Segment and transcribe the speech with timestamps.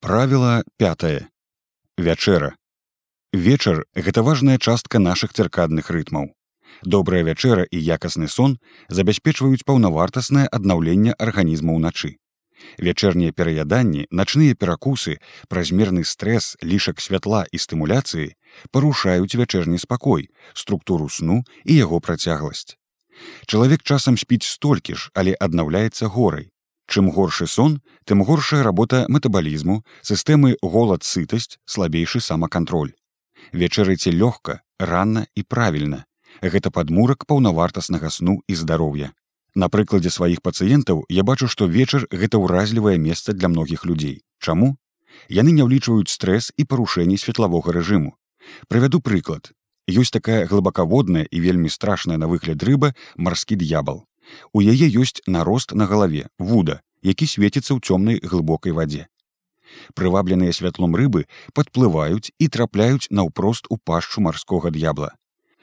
[0.00, 1.28] Правіла 5
[1.98, 2.56] вячэра.
[3.34, 6.32] Вечар гэта важная частка нашых цыркадных рытмаў.
[6.80, 8.56] Добрая вячэра і якасны сон
[8.88, 12.16] забяспечваюць паўнавартаснае аднаўленне арганізма ўначы.
[12.80, 15.20] Вячэрнія пераяданні начныя перакусы
[15.52, 18.32] празмерны стрэс лішак святла і стымуляцыі
[18.72, 22.80] парушаюць вячэрні спакой структуру сну і яго працягласць.
[23.44, 26.48] Чалавек часам спіць столькі ж але аднаўляецца горай
[26.90, 32.90] Чым горшы сон, тым горшая работа метабалізму, сістэмы голад сытасць, слабейшы самакантроль.
[33.52, 36.04] Вечарыце лёгка, рана і правільна.
[36.42, 39.12] Гэта падмурак паўнавартаснага сну і здароўя.
[39.54, 44.22] На прыкладзе сваіх пацыентаў я бачу, што вечар гэта ўразлівае месца для многіх людзей.
[44.42, 44.74] Чаму?
[45.30, 48.18] Яны не ўлічваюць стрэс і парушэнні светлавога рэжыму.
[48.66, 49.54] Прывяду прыклад.
[49.86, 54.09] Ёсць такая глыбакаводная і вельмі страшная на выгляд рыба марскі д'ябал.
[54.52, 59.06] У яе ёсць нарост на галаве вуда, які свеціцца ў цёмнай глыбокай вадзе.
[59.94, 65.14] Прывабленыя святлом рыбы падплываюць і трапляюць наўпрост у пашчу марскога д'ябла.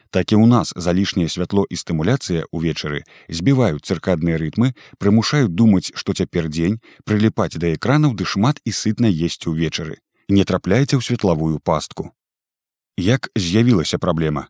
[0.10, 6.16] Так і ў нас залішняе святло і стымуляцыя ўвечары збіваюць цыркадныя рытмы, прымушаюць думаць, што
[6.16, 10.00] цяпер дзень прыліпаць да экранаў ды шмат і сытна есці ўвечары.
[10.32, 12.12] Не трапляйце ў светлавую пастку.
[12.98, 14.48] Як з'явілася праблема?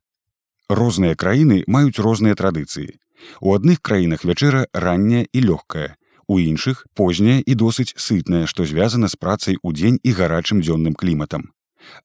[0.70, 2.94] Розныя краіны маюць розныя традыцыі.
[3.42, 5.96] У адных краінах вячэра ранняя і лёгкая.
[6.28, 10.94] У іншых позняя і досыць сытная, што звязана з працай у дзень і гарачым дзённым
[10.94, 11.54] кліматам.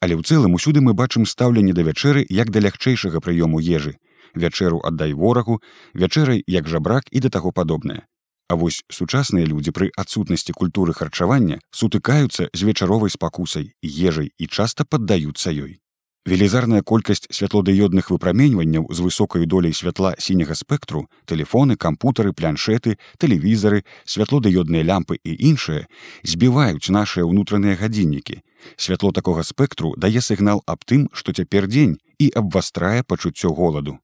[0.00, 3.98] Але ў цэлым усюды мы бачым стаўленне да вячэры як да лягчэйшага прыёму ежы.
[4.34, 5.60] Вячэру аддай ворагу,
[5.94, 8.06] вячэрай як жабрак і да таго падобнае.
[8.48, 14.84] А вось сучасныя людзі пры адсутнасці культуры харчавання сутыкаюцца з вечаровай спакусай, ежай і часта
[14.84, 15.80] паддаюцца ёй.
[16.25, 24.87] Велізарная колькасць святлодыёдных выпраменьванняў з высокай доляй святла сіняга спектру, тэлефоны, кампутары, планшеты, тэлевізары, святлодыёдныя
[24.87, 25.91] лямпы і іншыя
[26.23, 28.39] збіваюць нашыя ўнутраныя гадзіннікі.
[28.77, 33.98] Святло такога спектру дае сігнал аб тым, што цяпер дзень і абвастрае пачуццё голаду.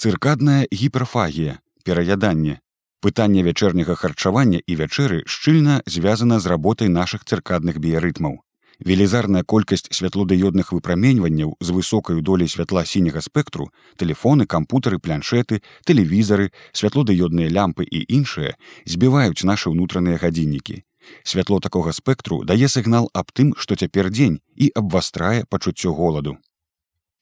[0.00, 2.64] Цыркадная гіперфагія, пераяданне.
[3.04, 8.40] Пытанне вячэрняга харчавання і вячэры шчыльна звязана з работай нашых цыркадных біярытмаў
[8.84, 17.48] велізарная колькасць святлодыёдных выпраменьванняў з высокай доляй святла сіняга спектру телефоны кампутары планшеты тэлевізары святлодыёдныя
[17.48, 20.82] лямпы і іншыя збіваюць нашы ўнутраныя гадзіннікі.
[21.22, 26.36] Святло такога спектру дае сігнал аб тым што цяпер дзень і абвастрае пачуццё голаду.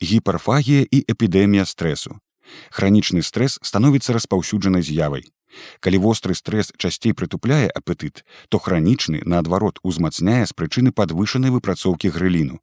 [0.03, 2.19] Гіперфагія і эпідэмія стрэсу.
[2.71, 5.25] Хранічны стрэс становіцца распаўсюджанай з'явай
[5.81, 12.61] Калі востры стрэс часцей прытупляе апетыт, то хранічны, наадварот, узмацняе з прычыны падвышанай выпрацоўкі грыліну.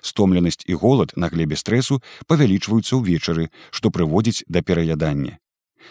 [0.00, 5.38] Стомленасць і голад на глебе стрэсу павялічваюцца ўвечары, што прыводзіць да пераядання.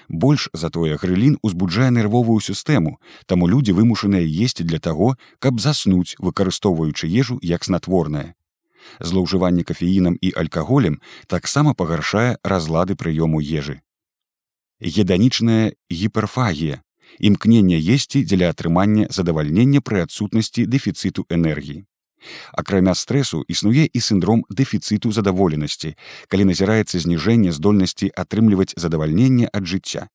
[0.07, 7.09] Больш затое грылін узбуджае нервовую сістэму, таму людзі вымушаныя есці для таго, каб заснуць, выкарыстоўваючы
[7.09, 8.33] ежу як снатворнае.
[8.99, 13.81] Злоўжыванне кафеінам і алькаголем таксама пагаршае разлады прыёму ежы
[14.81, 16.81] геданічная гіперфагія
[17.19, 21.83] імкнення есці дзеля атрымання задавальнення пры адсутнасці дэфіцыту энергіі
[22.55, 25.95] акрамя стрэсу існуе і сіндром дэфіцыту задаволенасці
[26.31, 30.07] калі назіраецца зніжэнне здольнасці атрымліваць задавальненне ад жыцця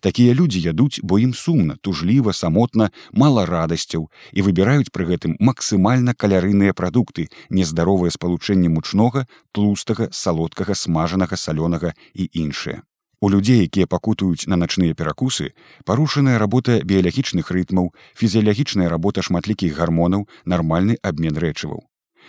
[0.00, 6.16] такія людзі ядуць бо ім сумна тужліва самотна мала радасцяў і выбіраюць пры гэтым максімальна
[6.16, 12.80] калярыныя прадукты нездаровае спалучэнне мучнога тлустага салодкага смажанага салёнага і іншае
[13.20, 15.52] У людзей, якія пакутаюць на начныя перакусы,
[15.84, 21.80] парушаная работа біялагічных рытмаў, фізіялагічная работа шматлікіх гармонаў, нармальны абмен рэчываў.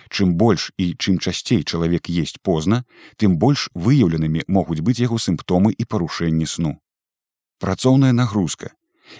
[0.09, 2.85] Чым больш і чым часцей чалавек есть позна,
[3.17, 6.79] тым больш выяўленымі могуць быць яго сімптомы і парушэнні сну.
[7.59, 8.71] Працоўная нагрузка.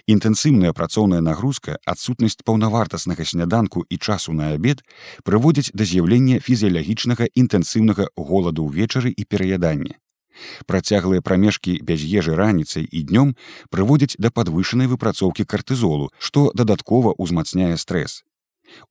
[0.07, 4.83] Інтэнсіўная працоўная нагрузка, адсутнасць паўнавартаснага сняданку і часу на абед
[5.23, 10.00] прыводзяць да з'яўлення фізіялагічнага інтэнсіўнага голаду ўвечары і пераядання.
[10.66, 13.36] Працяглыя прамежкі без ежы раніцай і днём
[13.70, 18.24] прыводзяць да падвышанай выпрацоўкі картызолу, што дадаткова ўзмацняе стрэс.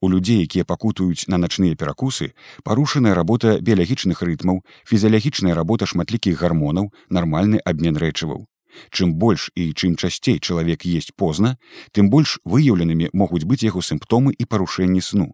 [0.00, 2.32] У людзей, якія пакутаюць на начныя перакусы,
[2.64, 8.46] парушаная работа біялагічных рытмаў, фізіялагічная работа шматлікіх гармонаў, нармальны абмен рэчываў.
[8.90, 11.56] Чым больш і чым часцей чалавек есть позна,
[11.92, 15.32] тым больш выяўленымі могуць быць яго сімптомы і парушэнні сну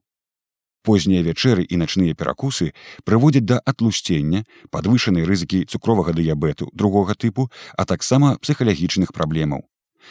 [0.83, 2.73] познія вячэры і начныя перакусы
[3.09, 7.49] прыводзяць да атлусцення падвышанай рызыкі цукровага дыябету другога тыпу
[7.79, 9.63] а таксама псіхалагічных праблемаў.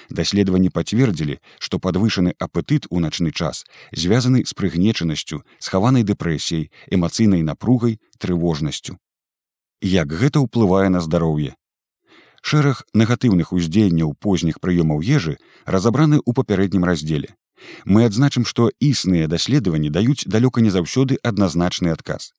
[0.09, 7.99] Даследаванні пацвердзілі што падвышаны апетыт у начны час звязаны з прыгнечанасцю схаванай дэпрэсіяй эмацыйнай напругай
[8.17, 8.97] трывожнасцю.
[9.81, 11.57] Як гэта ўплывае на здароўе?
[12.41, 17.35] Шэраг негатыўных уздзеянняў позніх прыёмаў ежы разабраны ў папярэднім раздзеле
[17.85, 22.31] Мы адзначым, што існыя даследаванні даюць далёка не заўсёды адназначны адказ.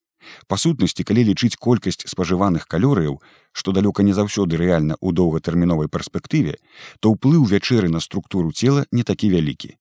[0.47, 3.19] Па сутнасці, калі лічыць колькасць спажываных калорыяў,
[3.51, 6.57] што далёка не заўсёды рэальна ў доўгатэрміновай перспектыве,
[6.99, 9.75] то ўплыў вячэры на структуру цела не такі вялікі.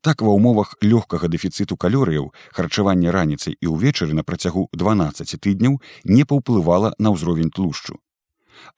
[0.00, 6.24] Так ва ўмовах лёгкага дэфіцыту калорыяў харчаванне раніцай і ўвечары на працягу 12 тыдняў не
[6.24, 7.98] паўплывала на ўзровень тлушчу.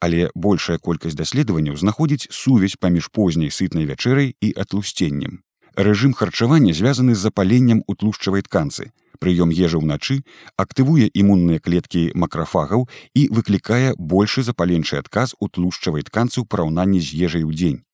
[0.00, 5.40] Але большая колькасць даследаванняў знаходзіць сувязь паміж позняй сытнай вячэрай і атлусценнем.
[5.76, 8.90] Рэжым харчавання звязаны з запаленнем у тлушчавай тканцы.
[9.20, 10.24] Прыём ежы ўначы
[10.56, 17.14] актывуе імунныя клеткі макрафагаў і выклікае большы запаленчы адказ у тлушчавай тканцы ў параўнанні з
[17.28, 17.84] ежай у дзень.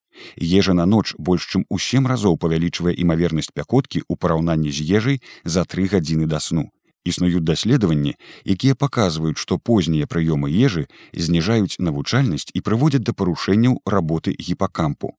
[0.40, 5.20] Ежа на ноч больш чым у сем разоў павялічвае імавернасць пякоткі ў параўнанні з ежай
[5.44, 6.70] за тры гадзіны да сну.
[7.04, 14.34] Існуюць даследаванні, якія паказваюць, што познія прыёмы ежы зніжаюць навучальнасць і прыводзяць да парушэнняў работы
[14.34, 15.14] гіпакампу.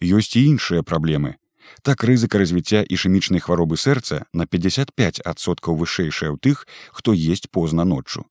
[0.00, 1.34] Ёсць і іншыя праблемы,
[1.82, 8.26] Так рызыка развіцця ішэмічнай хваробы сэрца на 55соткаў вышэйшая ў тых, хто есть позна ноччу.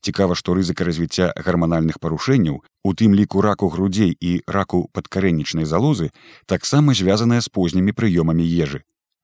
[0.00, 6.10] Цікава, што рызыка развіцця гарманальных парушэнняў, у тым ліку раку грудзей і раку падкарэнічнай залозы
[6.46, 8.82] таксама звязаная з познімі прыёмамі ежы.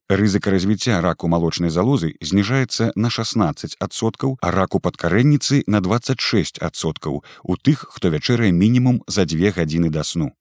[0.08, 7.84] Рызыка развіцця раку малочнай залозы зніжаецца на 16соткаў, а раку падкарэнніцы на 26соткаў у тых,
[7.92, 10.32] хто вячэрае мінімум за дзве гадзіны да сну.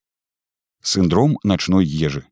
[0.82, 2.24] Сіндром начной ежы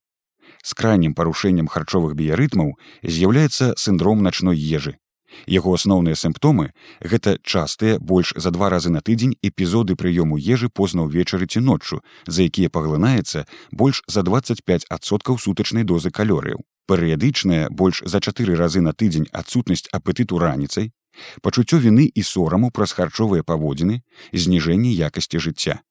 [0.66, 2.74] з крайнім парушэннем харчовых біярытмаў
[3.06, 4.98] з'яўляецца сіндром начной ежы.
[5.46, 6.72] Яго асноўныя сімптомы
[7.02, 12.02] гэта частыя больш за два разы на тыдзень эпізоды прыёму ежы позна ўвечары ці ноччу,
[12.26, 16.64] за якія паглынаецца больш за 25соткаў сутачнай дозы калорыяў.
[16.88, 20.94] Перыядычная больш за чатыры разы на тыдзень адсутнасць апетыту раніцай,
[21.42, 24.02] пачуццё віны і сораму праз харчовыя паводзіны,
[24.34, 25.82] зніжэнне якасці жыцця.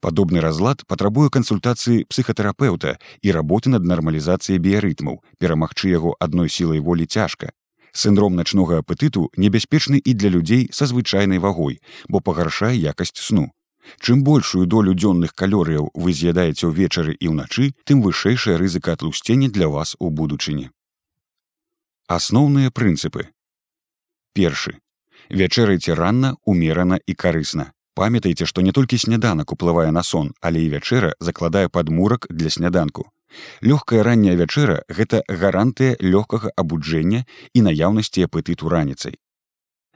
[0.00, 7.06] Падобны разлад патрабуе кансультацыі псіхатэрапеўта і работы над нармалізацыяй біярытмаў, перамагчы яго адной сілай волі
[7.06, 7.52] цяжка.
[7.92, 13.52] Сіндром начнога апетыту небяспечны і для людзей са звычайнай вагой, бо пагаршае якасць сну.
[14.00, 19.68] Чым большую долю дзённых калорыяў вы з'ядаеце ўвечары і ўначы, тым вышэйшая рызыка атлусцення для
[19.68, 20.70] вас у будучыні.
[22.08, 23.30] Асноўныя прынцыпы.
[24.34, 24.76] Першы.
[25.30, 30.72] Вячэрайце ранна, умерана і карысна памятайце што не толькі сняданак уплывае на сон але і
[30.76, 33.10] вячэра закладае падмурак для сняданку.
[33.60, 39.16] Лёгкая ранняя вячэра гэта гарантыя лёгкага абуджэння і наяўнасці апетыту раніцай.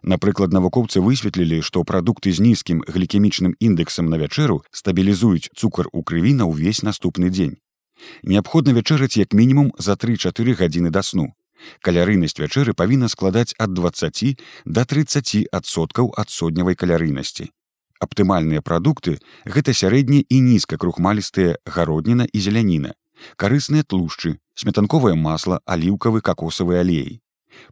[0.02, 6.32] Напрыклад навукоўцы высветлілі што прадукты з нізкім глікемічным індэксам на вячэру стабілізуюць цукар у крыві
[6.40, 7.60] на ўвесь наступны дзень.
[8.24, 11.28] Неабходна вячэраць як мінімум за тры-чатыры гадзіны да сну.
[11.84, 17.52] Калярыйнасць вячэры павінна складаць ад 20 до 30 адсоткаў ад сотнявай калярыйнасці
[18.00, 22.94] Аптымальныя прадукты гэта сярэдні і нізкакрухмалістыя гародніна і зеляніна,
[23.36, 27.20] карысныя тлушчы, сметанковае масла, аліўкавы какосавы алей.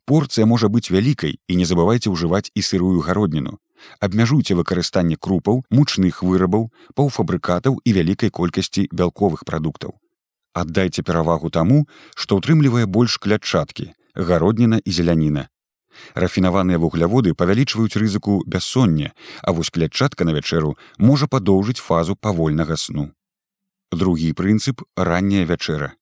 [0.04, 3.56] Порцыя можа быць вялікай і не забывайце ўжываць і сырую гародніну.
[4.04, 9.94] Абмяжуйце выкарыстанне крупаў, мучных вырабаў, паўфабрыкатаў і вялікай колькасці бялковых прадуктаў.
[10.52, 11.86] Аддайце перавагу таму,
[12.16, 15.48] што ўтрымлівае больш клятчаткі, гародніна і зеляніна,
[16.14, 19.12] Рафінаваныя вугляводы павялічваюць рызыку бяссоння,
[19.42, 23.08] а вось клятчатка на вячэру можа падоўжыць фазу павольнага сну.
[23.92, 25.94] Другі прынцып ранняя вячэра.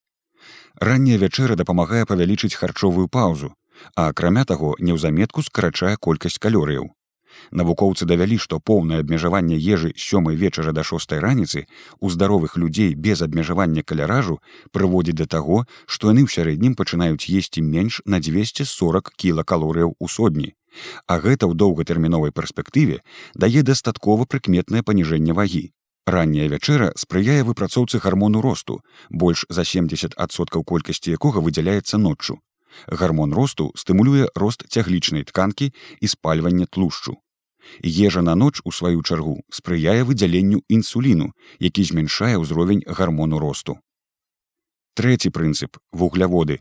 [0.81, 3.55] Ранняя вячэра дапамагае павялічыць харчовую паўзу,
[3.95, 6.96] а акрамя таго неўзаметку скарачае колькасць калорыяў.
[7.51, 11.67] Навукоўцы давялі, што поўнае абмежаванне ежы сёмай вечара да шостой раніцы
[12.01, 14.41] у здаровых людзей без абмежавання каляражу
[14.73, 20.55] прыводзіць да таго, што яны ў сярэднім пачынаюць есці менш на 240 кілакалорыяў у сотні.
[21.07, 23.01] А гэта ў доўгатэрміновай перспектыве
[23.35, 25.73] дае дастаткова прыкметнае паніжэнне вагі.
[26.07, 32.39] Ранняя вячэра спрыяе выпрацоўцы гармону росту, больш за 70соткаў колькасці якога выдзяляецца ноччу.
[32.87, 37.17] Гармон росту стымулюе рост цяглічнай тканкі і спальвання тлушчу.
[37.83, 43.79] Ежа на ноч у сваю чаргу спрыяе выдзяленню інсуліну, які змяншае ўзровень гармону росту.
[44.97, 46.61] Трэці прынцып вугляводы.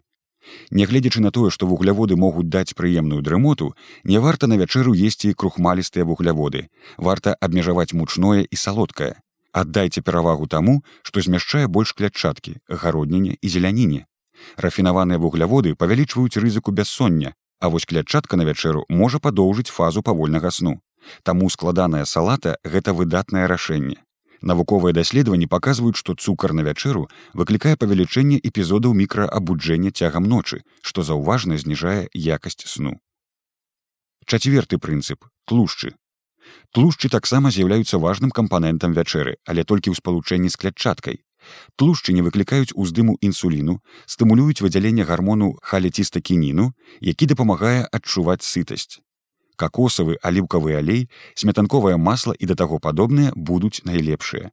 [0.71, 6.05] Нягледзячы на тое, што вугляводы могуць даць прыемную дрымоту, не варта на вячэру есці крухмалістыя
[6.05, 6.67] вугляводы.
[6.97, 9.15] Варта абмежаваць мучное і салодкае.
[9.55, 14.05] Аддайце перавагу таму, што змяшчае больш клятчаткі, гародніне і зеляніне.
[14.59, 20.81] Рафінаваныя вугляводы павялічваюць рызыку бяссоння, а вось клятчатка на вячэру можа падоўжыць фазу павольнага сну.
[21.23, 23.97] Таму складаная салата гэта выдатнае рашэнне.
[24.41, 31.57] Навуковыя даследаванні паказваюць, што цукар на вячэру выклікае павелічэнне эпізодаў мікраабуджэння цягам ночы, што заўважна
[31.57, 32.99] зніжае якасць сну.
[34.25, 35.95] Чацверты прынцып тлушчы.
[36.73, 41.25] Тлушчы таксама з'яўляюцца важным кампанентам вячэры, але толькі ў спалучэнні з клятчаткай.
[41.75, 43.77] тлушчы не выклікаюць уздыму інсуліну
[44.13, 46.71] стымулююць выдзяленне гармону халецістакініну
[47.09, 48.99] які дапамагае адчуваць сытасць
[49.55, 54.51] какосавы аліўкавы алей смятанковае масла і да таго падобныя будуць найлепшыя.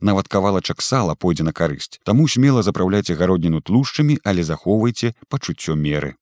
[0.00, 6.14] Нават кавалачак сала пойдзе на карысць таму смела запраўляйце гародніну тлушчамі але захоўвайце пачуццё меры.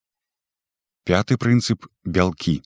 [1.05, 2.62] Пяты прынцып бялкі.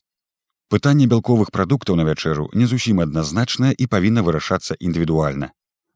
[0.69, 5.53] Пытанне бялковых прадуктаў на вячэру не зусім адназначнае і павінна вырашацца індывідуальна.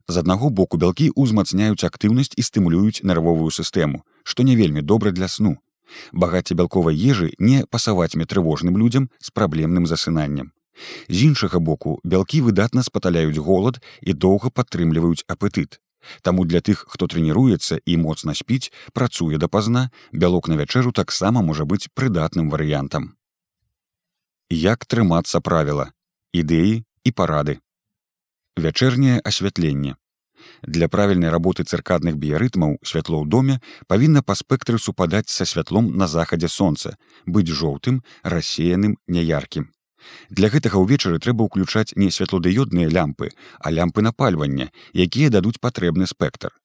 [0.08, 5.28] З аднаго боку бялкі ўзмацняюць актыўнасць і стымулююць нервовую сістэму што не вельмі добра для
[5.28, 5.56] сну
[6.12, 10.52] багацце бялковай ежы не пасаваць метрывожным людзям з праблемным засынаннем.
[11.08, 15.80] З іншага боку бялкі выдатна спаталяюць голад і доўга падтрымліваюць апетыт.
[16.22, 21.68] Таму для тых хто трэніруецца і моцна спіць працуе дапазна бялок на вячэру таксама можа
[21.68, 23.16] быць прыдатным варыянтам.
[24.50, 25.92] Як трымацца правіла?
[26.32, 27.60] Ідэі і парады.
[28.56, 29.96] Вячэрняе асвятленне
[30.62, 36.06] Для правільнай работы цыркадных біярытмаў святло ў доме павінна па спектры супадаць са святлом на
[36.06, 39.70] захадзе сонца, быць жоўтым, рассеяным, няяркім.
[40.30, 43.30] Для гэтага ўвечары трэба ўключаць не святлодыёдныя лямпы,
[43.60, 46.56] а лямпы напальвання, якія дадуць патрэбны спектр.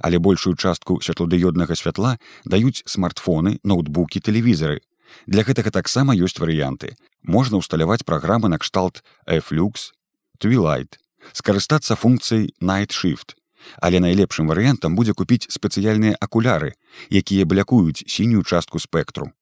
[0.00, 4.80] Але большую частку святлодыёднага святла даюць смартфоны, ноутбукі, тэлевізары.
[5.26, 6.94] Для гэтага таксама ёсць варыянты.
[7.22, 9.90] Можна ўсталяваць праграмы накшталт Flux,
[10.38, 10.98] Twilight,
[11.32, 13.36] скарыстацца функцыяй найтшифт
[13.80, 16.72] але найлепшым варыянтам будзе купіць спецыяльныя акуляры
[17.10, 19.32] якія блякуюць сінюю частку спектру.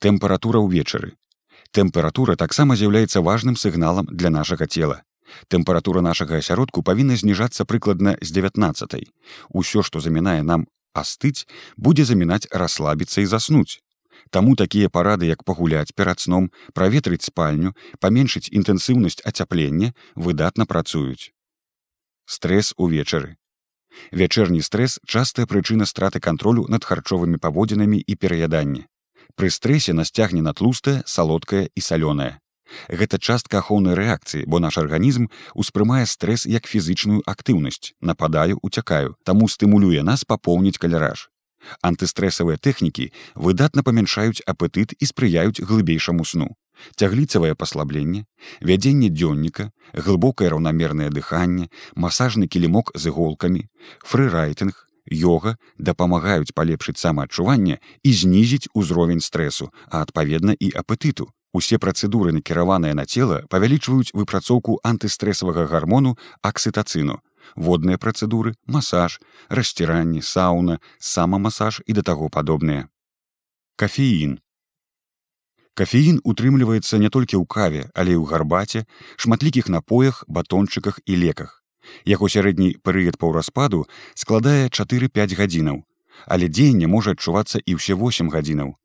[0.00, 1.14] Тэмпература ўвечары.
[1.72, 5.02] Тэмпература таксама з'яўляецца важным сігналам для нашага цела.
[5.48, 9.08] Тэмпература нашага асяродку павінна зніжацца прыкладна з 19
[9.50, 11.46] усё што замінае нам астыць
[11.76, 13.80] будзе замінаць расслабіцца і заснуць
[14.30, 21.32] Таму такія парады, як пагуляць перад сном, праветрыць спальню, паменшыць інтэнсіўнасць ацяплення выдатна працуюць.
[22.26, 23.36] Стрэс увечары.
[24.10, 28.86] Вячэрні стрэс частая прычына страты кантролю над харчовымі паводзінамі і пераяданні.
[29.34, 32.38] Пры стрэсе насцягне на тлустае, салодкае і салёнае.
[32.88, 39.48] Гэта частка ахоўнай рэакцыі, бо наш арганізм успрымае стрэс як фізычную актыўнасць, нападаю, уцякаю, таму
[39.48, 41.28] стымулюе нас папоўніць каляраж.
[41.82, 46.54] Антыстрэсавыя тэхнікі выдатна памяншаюць апетыт і спрыяюць глыбейшаму сну.
[46.96, 48.24] Цягліцавае паслабленне,
[48.60, 53.62] вядзенне дзённіка, глыбокае раўнамернае дыханне, масажны кілімок з іголкамі,
[54.02, 54.74] фрырайтынг,
[55.06, 61.30] йога дапамагаюць палепшыць самаадчуванне і знізіць узровень стрэсу, а адпаведна і апетыту.
[61.54, 67.20] Усе працэдуры накіраваныя на цела павялічваюць выпрацоўку антыстрэсавага гармону аксытацыну,
[67.56, 72.88] водныя працэдуры, масаж, расціранні, сауна, самамасаж і да таго падобныя.
[73.76, 74.38] Кафеін.
[75.74, 78.86] Кафеін утрымліваецца не толькі ў каве, але і ў гарбаце,
[79.18, 81.64] шматлікіх напоях, батончыках і леках.
[82.06, 83.84] Яго сярэдні перыяд паўраспаду
[84.14, 85.82] складае 4-5 гадзінаў,
[86.26, 88.78] але дзеянне можа адчувацца і ўсе 8 гадзінаў.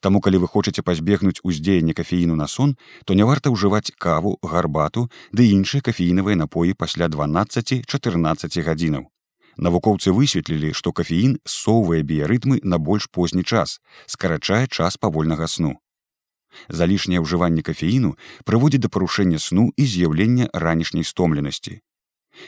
[0.00, 5.08] Таму калі вы хочаце пазбегнуць уздзеяння кафеіну на сон, то не варта ўжываць каву, гарбату
[5.32, 9.04] ды іншыя кафеінавыя напоі пасля 12-14 гадзінаў.
[9.60, 15.76] Навукоўцы высветлілі, што кафеін ссоўвае біярытмы на больш позні час, скарачае час павольнага сну.
[16.68, 18.16] Залішняе ўжыванне кафеіну
[18.48, 21.80] прыводзіць да парушэння сну і з'яўлення ранішняй стомленасці.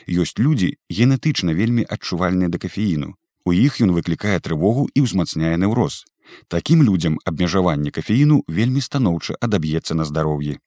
[0.09, 3.13] Ёсць людзі генетычна вельмі адчувальныя да кафеіну.
[3.45, 6.03] У іх ён выклікае трывогу і ўзмацняе неўроз.
[6.47, 10.59] Такім людзям абмежаванне кафеіну вельмі станоўча адаб'ецца на здароўі.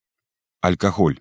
[0.60, 1.18] Алькаголь.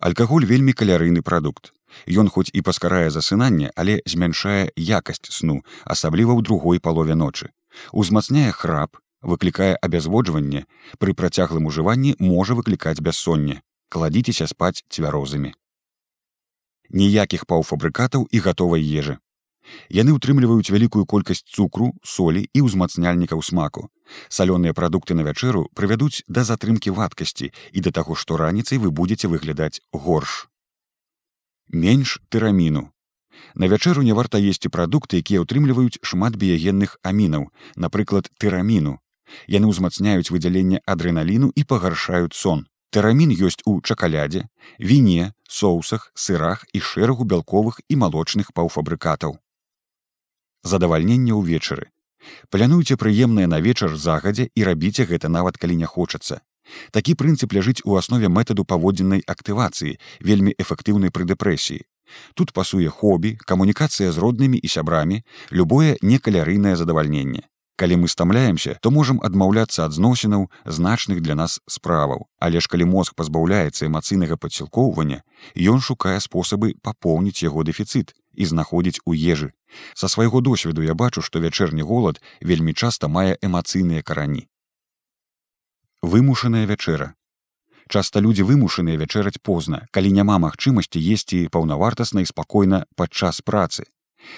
[0.00, 1.72] Алькаголь вельмі калярыйны прадукт.
[2.06, 7.50] Ён хоць і паскарае засынанне, але змяншае якасць сну, асабліва ў другой палове ночы.
[7.92, 10.66] Узмацняе храп, выклікае абязводжванне,
[10.98, 13.62] пры працяглым ужыванні можа выклікаць бяссонне.
[13.90, 15.52] Кладзіцеся спаць цвярозамі.
[16.90, 19.18] Ніякіх паўфабрыкатаў і гатовай ежы.
[19.90, 23.88] Яны ўтрымліваюць вялікую колькасць цукру, солі і ўзмацняльнікаў смаку.
[24.30, 29.26] Салёныя прадукты на вячэру прывядуць да затрымкі вадкасці і да таго, што раніцай вы будете
[29.26, 30.46] выглядаць горш.
[31.68, 32.90] Менш тыраміну.
[33.54, 38.98] На вячэру не варта есці прадукты, якія ўтрымліваюць шмат біягенных амінаў, напрыклад, тыраміну.
[39.46, 42.66] Яны ўзмацняюць выдзяленне адрэналіну і пагаршаюць сон.
[42.90, 44.46] Тэрамін ёсць у чакалядзе,
[44.78, 49.38] віне, соусах, сырах і шэрагу бялковых і малочных паўфабрыкатаў
[50.62, 51.90] задавальнення ўвечары.
[52.50, 56.40] Плянуйце прыемнае на вечар загадзя і рабіце гэта нават калі не хочацца.
[56.90, 61.86] Такі прынцып ляжыць у аснове метаду паводзіннай актывацыі, вельмі эфектыўнай пры дэпрэсіі.
[62.34, 67.46] Тут пасуе хобі, камунікацыя з роднымі і сябрамі, любое некалярыйнае задавальненне.
[67.80, 72.28] Калі мы стамляемся, то можам адмаўляцца ад зносінаў значных для нас справаў.
[72.38, 75.22] Але ж калі мозг пазбаўляецца эмацыйнага падсілкоўвання,
[75.56, 79.52] ён шукае спосабы папоўніць яго дэфіцыт і знаходзіць у ежы.
[79.94, 84.48] Са свайго досведу я бачу, што вячэрні голад вельмі часта мае эмацыйныя карані.
[86.02, 87.12] Вымушаная вячэра.
[87.90, 93.84] Часта людзі вымушаныя вячэраць позна, калі няма магчымасці есці паўнавартасна і спакойна падчас працы.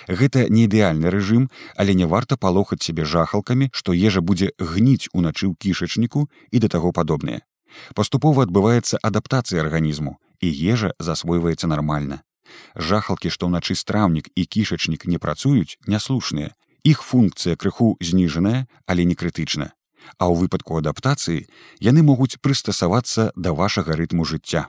[0.08, 5.46] Гэта не ідэальны рэжым, але не варта палохаць сябе жахалкамі, што ежа будзе гніць уначы
[5.46, 7.42] ў кішачніку і да таго падобнае.
[7.94, 12.22] Паступова адбываецца адаптацыя арганізму і ежа засвойваецца нармальна.
[12.76, 16.54] Жахалкі, што ўначы страўнік і кішачнік не працуюць, няслушныя.
[16.82, 19.72] Іх функцыя крыху зніжаная, але не крытычна.
[20.18, 21.46] А ў выпадку адаптацыі
[21.78, 24.66] яны могуць прыстасавацца да вашага рытму жыцця.